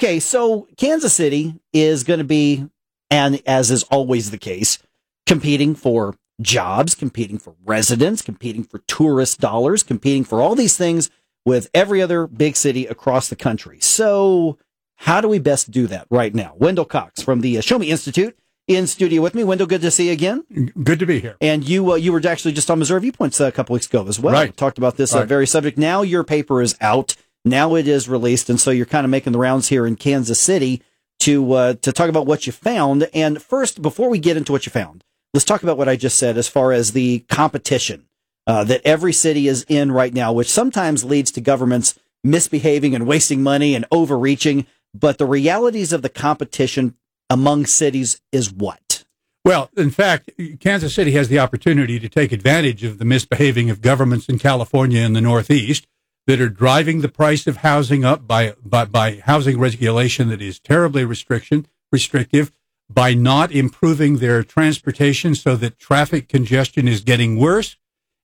[0.00, 2.68] Okay, so Kansas City is going to be,
[3.10, 4.78] and as is always the case,
[5.26, 11.10] competing for jobs, competing for residents, competing for tourist dollars, competing for all these things
[11.44, 13.80] with every other big city across the country.
[13.80, 14.56] So,
[14.98, 16.54] how do we best do that right now?
[16.56, 18.38] Wendell Cox from the uh, Show Me Institute
[18.68, 19.42] in studio with me.
[19.42, 20.44] Wendell, good to see you again.
[20.80, 21.36] Good to be here.
[21.40, 24.20] And you uh, you were actually just on Missouri Viewpoints a couple weeks ago as
[24.20, 24.34] well.
[24.34, 24.56] Right.
[24.56, 25.76] Talked about this uh, very subject.
[25.76, 27.16] Now your paper is out.
[27.48, 30.40] Now it is released, and so you're kind of making the rounds here in Kansas
[30.40, 30.82] City
[31.20, 33.08] to uh, to talk about what you found.
[33.14, 36.18] And first, before we get into what you found, let's talk about what I just
[36.18, 38.08] said as far as the competition
[38.46, 43.06] uh, that every city is in right now, which sometimes leads to governments misbehaving and
[43.06, 44.66] wasting money and overreaching.
[44.94, 46.94] But the realities of the competition
[47.30, 49.04] among cities is what?
[49.44, 53.80] Well, in fact, Kansas City has the opportunity to take advantage of the misbehaving of
[53.80, 55.86] governments in California and the Northeast
[56.28, 60.60] that are driving the price of housing up by, by, by housing regulation that is
[60.60, 62.52] terribly restriction, restrictive,
[62.90, 67.76] by not improving their transportation so that traffic congestion is getting worse.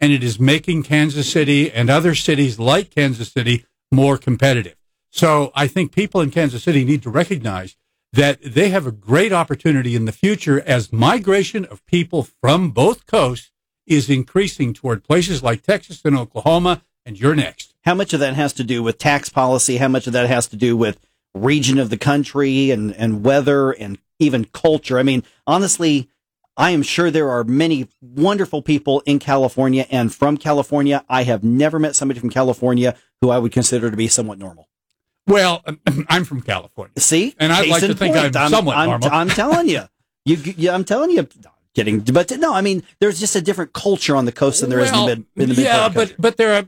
[0.00, 4.76] And it is making Kansas City and other cities like Kansas City more competitive.
[5.10, 7.74] So I think people in Kansas City need to recognize
[8.12, 13.06] that they have a great opportunity in the future as migration of people from both
[13.06, 13.50] coasts
[13.88, 17.67] is increasing toward places like Texas and Oklahoma, and you're next.
[17.84, 19.76] How much of that has to do with tax policy?
[19.76, 20.98] How much of that has to do with
[21.34, 24.98] region of the country and, and weather and even culture?
[24.98, 26.08] I mean, honestly,
[26.56, 31.04] I am sure there are many wonderful people in California and from California.
[31.08, 34.68] I have never met somebody from California who I would consider to be somewhat normal.
[35.28, 35.62] Well,
[36.08, 36.92] I'm from California.
[36.98, 38.36] See, And I'd Case like to in think point.
[38.36, 39.08] I'm somewhat I'm, normal.
[39.12, 39.82] I'm telling you,
[40.24, 41.28] you, you, I'm telling you,
[41.74, 44.80] kidding, but no, I mean, there's just a different culture on the coast than there
[44.80, 46.64] is in the mid, in the yeah, but but there are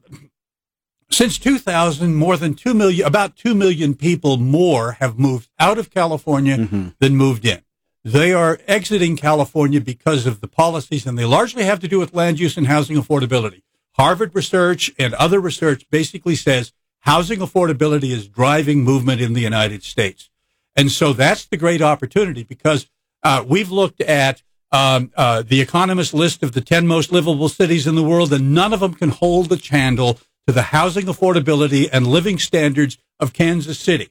[1.13, 5.91] since 2000, more than two million, about two million people more have moved out of
[5.91, 6.89] California Mm-hmm.
[7.01, 7.63] than moved in.
[8.05, 12.15] They are exiting California because of the policies, and they largely have to do with
[12.15, 13.63] land use and housing affordability.
[13.97, 19.83] Harvard research and other research basically says housing affordability is driving movement in the United
[19.83, 20.31] States.
[20.77, 22.89] And so that's the great opportunity because
[23.23, 27.87] uh, we've looked at um, uh, the Economist list of the 10 most livable cities
[27.87, 31.89] in the world, and none of them can hold a candle to the housing affordability
[31.93, 34.09] and living standards of Kansas City.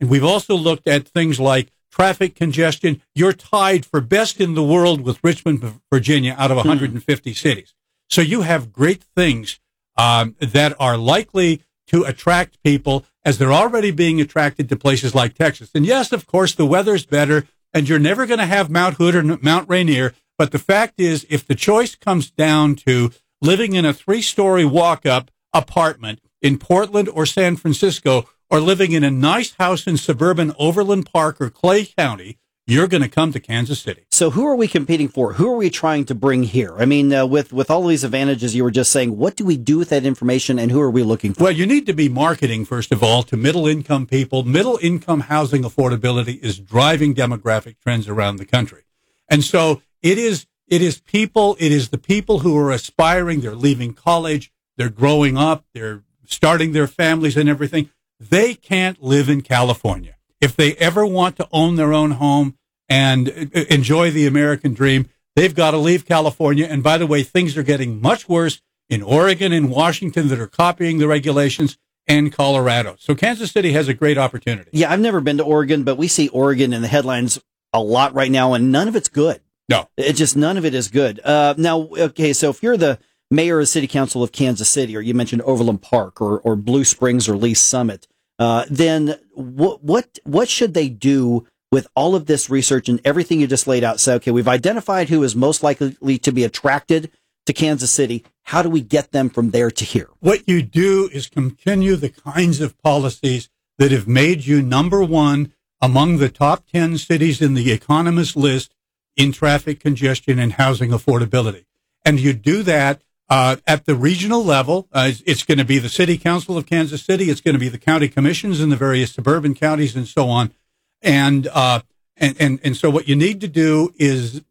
[0.00, 3.02] And we've also looked at things like traffic congestion.
[3.14, 7.74] You're tied for best in the world with Richmond, Virginia, out of 150 cities.
[8.08, 9.60] So you have great things
[9.96, 15.34] um, that are likely to attract people as they're already being attracted to places like
[15.34, 15.70] Texas.
[15.74, 19.14] And yes, of course, the weather's better, and you're never going to have Mount Hood
[19.14, 20.14] or Mount Rainier.
[20.38, 24.64] But the fact is, if the choice comes down to living in a three story
[24.64, 29.96] walk up apartment in Portland or San Francisco, or living in a nice house in
[29.96, 34.04] suburban Overland Park or Clay County, you're going to come to Kansas City.
[34.10, 35.32] So who are we competing for?
[35.32, 36.74] Who are we trying to bring here?
[36.78, 39.56] I mean, uh, with with all these advantages you were just saying, what do we
[39.56, 41.44] do with that information, and who are we looking for?
[41.44, 44.44] Well, you need to be marketing, first of all, to middle income people.
[44.44, 48.82] Middle income housing affordability is driving demographic trends around the country.
[49.28, 53.54] And so it is, it is people, it is the people who are aspiring, they're
[53.54, 54.52] leaving college,
[54.82, 57.88] they're growing up, they're starting their families and everything.
[58.18, 60.16] They can't live in California.
[60.40, 62.56] If they ever want to own their own home
[62.88, 66.66] and enjoy the American dream, they've got to leave California.
[66.68, 70.48] And by the way, things are getting much worse in Oregon and Washington that are
[70.48, 71.78] copying the regulations
[72.08, 72.96] and Colorado.
[72.98, 74.70] So Kansas City has a great opportunity.
[74.72, 77.40] Yeah, I've never been to Oregon, but we see Oregon in the headlines
[77.72, 79.42] a lot right now, and none of it's good.
[79.68, 79.88] No.
[79.96, 81.20] It just none of it is good.
[81.20, 82.98] Uh, now, okay, so if you're the
[83.32, 86.84] mayor or city council of Kansas City, or you mentioned Overland Park or, or Blue
[86.84, 88.06] Springs or Lee's Summit,
[88.38, 93.40] uh, then what what what should they do with all of this research and everything
[93.40, 93.98] you just laid out?
[93.98, 97.10] Say, okay, we've identified who is most likely to be attracted
[97.46, 98.24] to Kansas City.
[98.44, 100.10] How do we get them from there to here?
[100.20, 103.48] What you do is continue the kinds of policies
[103.78, 108.74] that have made you number one among the top 10 cities in the Economist list
[109.16, 111.64] in traffic congestion and housing affordability.
[112.04, 114.88] And you do that uh, at the regional level.
[114.92, 117.30] Uh, it's- going to be the City Council of Kansas City.
[117.30, 120.52] It's going to be the county commissions in the various suburban counties and so on.
[121.00, 121.80] And, uh,
[122.16, 124.42] and, and, and so what you need to do is,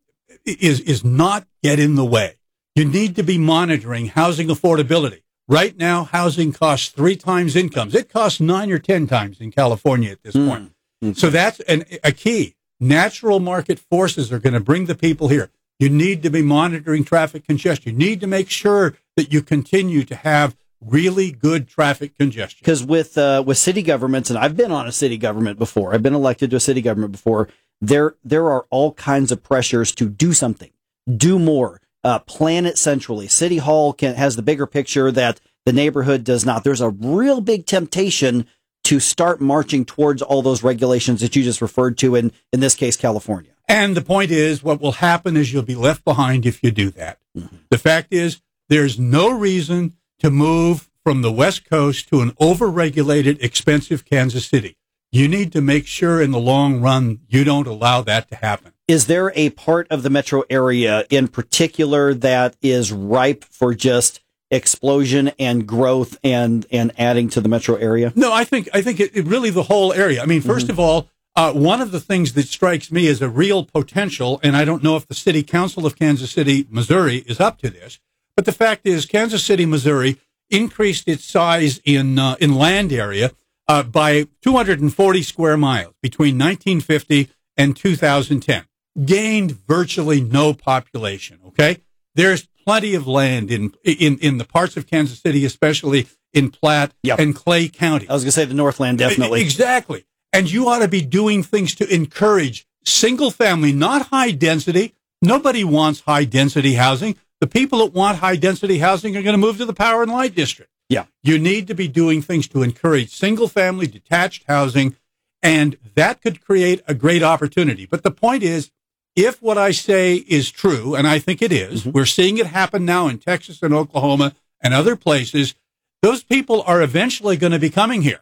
[0.46, 2.38] is, is not get in the way.
[2.76, 5.22] You need to be monitoring housing affordability.
[5.48, 7.94] Right now, housing costs three times incomes.
[7.94, 10.72] It costs nine or 10 times in California at this point.
[11.14, 12.56] So that's an, a key.
[12.80, 15.52] Natural market forces are going to bring the people here.
[15.82, 17.94] You need to be monitoring traffic congestion.
[17.94, 22.60] You need to make sure that you continue to have really good traffic congestion.
[22.62, 26.04] Because with uh, with city governments, and I've been on a city government before, I've
[26.04, 27.50] been elected to a city government before.
[27.82, 30.70] There there are all kinds of pressures to do something,
[31.18, 33.28] do more, uh, plan it centrally.
[33.28, 36.64] City Hall can has the bigger picture that the neighborhood does not.
[36.64, 38.46] There's a real big temptation
[38.84, 42.76] to start marching towards all those regulations that you just referred to in in this
[42.76, 43.54] case, California.
[43.72, 46.90] And the point is, what will happen is you'll be left behind if you do
[46.92, 47.20] that.
[47.38, 47.56] Mm-hmm.
[47.70, 53.42] The fact is, there's no reason to move from the West Coast to an overregulated,
[53.42, 54.78] expensive Kansas City.
[55.12, 58.74] You need to make sure in the long run you don't allow that to happen.
[58.88, 64.22] Is there a part of the metro area in particular that is ripe for just
[64.50, 68.12] explosion and growth and and adding to the metro area?
[68.16, 70.22] No, I think I think it, it really the whole area.
[70.22, 70.72] I mean, 1st mm-hmm.
[70.72, 74.56] of all, uh, one of the things that strikes me as a real potential, and
[74.56, 78.00] I don't know if the City Council of Kansas City, Missouri, is up to this,
[78.36, 80.18] but the fact is, Kansas City, Missouri,
[80.50, 83.32] increased its size in uh, in land area
[83.68, 88.66] uh, by 240 square miles between 1950 and 2010.
[89.06, 91.40] Gained virtually no population.
[91.48, 91.78] Okay,
[92.14, 96.94] there's plenty of land in in in the parts of Kansas City, especially in Platte
[97.04, 97.20] yep.
[97.20, 98.08] and Clay County.
[98.10, 99.42] I was going to say the Northland, definitely.
[99.42, 100.06] Exactly.
[100.34, 104.96] And you ought to be doing things to encourage single family, not high density.
[105.22, 107.18] Nobody wants high density housing.
[107.40, 110.12] The people that want high density housing are going to move to the power and
[110.12, 110.72] light district.
[110.90, 111.06] Yeah.
[111.24, 114.96] You need to be doing things to encourage single family detached housing.
[115.42, 117.86] And that could create a great opportunity.
[117.86, 118.72] But the point is,
[119.16, 121.92] if what I say is true, and I think it is, mm-hmm.
[121.92, 125.56] we're seeing it happen now in Texas and Oklahoma and other places,
[126.02, 128.22] those people are eventually going to be coming here.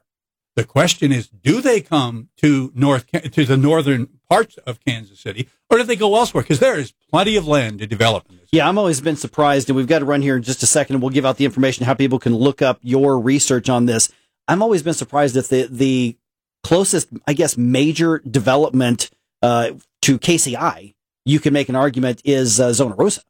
[0.60, 5.48] The question is, do they come to north to the northern parts of Kansas City,
[5.70, 6.44] or do they go elsewhere?
[6.44, 8.28] Because there is plenty of land to develop.
[8.52, 10.98] Yeah, I'm always been surprised, and we've got to run here in just a second,
[10.98, 14.12] and we'll give out the information how people can look up your research on this.
[14.50, 16.18] I'm always been surprised that the the
[16.62, 19.12] closest, I guess, major development
[19.42, 19.72] uh,
[20.02, 23.22] to KCI, you can make an argument is uh, Zona Rosa.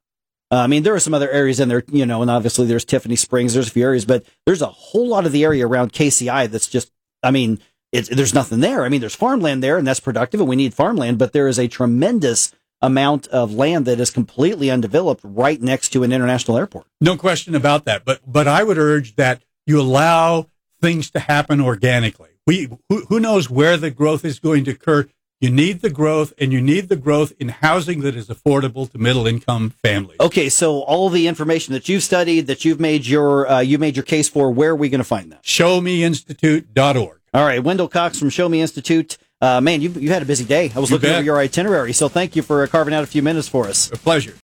[0.49, 2.85] Uh, I mean, there are some other areas in there, you know, and obviously there's
[2.85, 5.93] Tiffany Springs, there's a few areas, but there's a whole lot of the area around
[5.93, 6.91] KCI that's just,
[7.24, 7.60] I mean,
[7.92, 8.83] there's nothing there.
[8.83, 11.60] I mean, there's farmland there and that's productive and we need farmland, but there is
[11.60, 16.88] a tremendous amount of land that is completely undeveloped right next to an international airport.
[17.01, 18.06] No question about that.
[18.06, 20.48] But, but I would urge that you allow
[20.81, 22.30] things to happen organically.
[22.48, 25.07] We, who, who knows where the growth is going to occur?
[25.41, 28.97] You need the growth, and you need the growth in housing that is affordable to
[28.97, 30.18] middle income families.
[30.19, 33.95] Okay, so all the information that you've studied, that you've made your uh, you made
[33.95, 35.41] your case for, where are we going to find that?
[35.44, 37.19] ShowMeInstitute.org.
[37.33, 39.18] All right, Wendell Cox from Show Me Institute.
[39.39, 40.74] Uh, man, you you had a busy day.
[40.75, 41.19] I was you looking bet.
[41.19, 43.89] over your itinerary, so thank you for carving out a few minutes for us.
[43.91, 44.36] A pleasure.